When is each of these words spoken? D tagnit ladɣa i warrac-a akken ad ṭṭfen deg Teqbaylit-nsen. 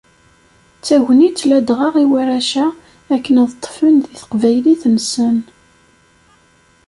D 0.77 0.81
tagnit 0.87 1.39
ladɣa 1.49 1.89
i 2.03 2.05
warrac-a 2.11 2.65
akken 3.15 3.35
ad 3.43 3.51
ṭṭfen 3.57 3.95
deg 4.03 4.11
Teqbaylit-nsen. 4.19 5.37